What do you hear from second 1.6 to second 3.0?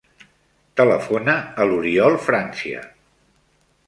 a l'Oriol Francia.